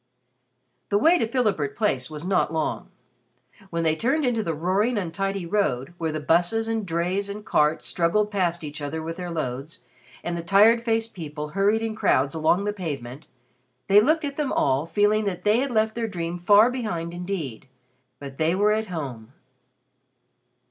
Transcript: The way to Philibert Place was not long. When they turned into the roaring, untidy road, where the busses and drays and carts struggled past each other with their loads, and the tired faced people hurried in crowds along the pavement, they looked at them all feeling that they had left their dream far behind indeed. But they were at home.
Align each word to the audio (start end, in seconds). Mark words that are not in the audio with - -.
The 0.89 0.97
way 0.97 1.19
to 1.19 1.27
Philibert 1.27 1.75
Place 1.75 2.09
was 2.09 2.25
not 2.25 2.51
long. 2.51 2.89
When 3.69 3.83
they 3.83 3.95
turned 3.95 4.25
into 4.25 4.41
the 4.41 4.55
roaring, 4.55 4.97
untidy 4.97 5.45
road, 5.45 5.93
where 5.99 6.11
the 6.11 6.19
busses 6.19 6.67
and 6.67 6.87
drays 6.87 7.29
and 7.29 7.45
carts 7.45 7.85
struggled 7.85 8.31
past 8.31 8.63
each 8.63 8.81
other 8.81 9.03
with 9.03 9.17
their 9.17 9.29
loads, 9.29 9.81
and 10.23 10.35
the 10.35 10.41
tired 10.41 10.83
faced 10.83 11.13
people 11.13 11.49
hurried 11.49 11.83
in 11.83 11.93
crowds 11.93 12.33
along 12.33 12.63
the 12.63 12.73
pavement, 12.73 13.27
they 13.85 14.01
looked 14.01 14.25
at 14.25 14.37
them 14.37 14.51
all 14.51 14.87
feeling 14.87 15.25
that 15.25 15.43
they 15.43 15.59
had 15.59 15.69
left 15.69 15.93
their 15.93 16.07
dream 16.07 16.39
far 16.39 16.71
behind 16.71 17.13
indeed. 17.13 17.67
But 18.17 18.39
they 18.39 18.55
were 18.55 18.73
at 18.73 18.87
home. 18.87 19.33